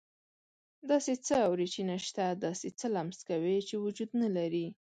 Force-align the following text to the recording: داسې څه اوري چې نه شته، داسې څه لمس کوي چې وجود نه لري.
داسې 0.89 1.13
څه 1.25 1.35
اوري 1.47 1.67
چې 1.73 1.81
نه 1.89 1.97
شته، 2.05 2.25
داسې 2.45 2.67
څه 2.79 2.87
لمس 2.95 3.19
کوي 3.29 3.57
چې 3.67 3.75
وجود 3.85 4.11
نه 4.21 4.29
لري. 4.37 4.65